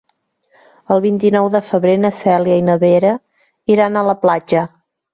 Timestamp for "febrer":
1.69-1.95